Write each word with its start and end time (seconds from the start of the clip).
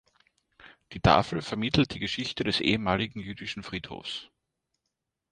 Die 0.93 0.99
Tafel 0.99 1.43
vermittelt 1.43 1.93
die 1.93 1.99
Geschichte 1.99 2.43
des 2.43 2.59
ehemaligen 2.59 3.19
jüdischen 3.21 3.61
Friedhofs. 3.61 4.29